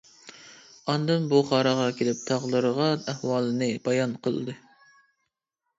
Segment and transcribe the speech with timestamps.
[0.93, 4.59] ئاندىن بۇخاراغا كېلىپ تاغىلىرىغا ئەھۋالىنى بايان قىلدى.